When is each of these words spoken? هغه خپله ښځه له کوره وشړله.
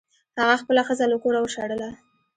هغه 0.39 0.55
خپله 0.61 0.81
ښځه 0.87 1.05
له 1.11 1.17
کوره 1.23 1.39
وشړله. 1.41 1.89